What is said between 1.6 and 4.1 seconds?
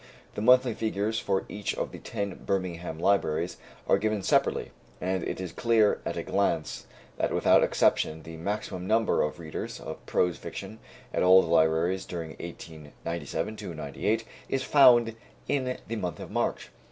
of the ten Birmingham libraries are